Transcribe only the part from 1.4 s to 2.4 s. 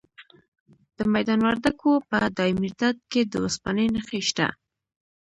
وردګو په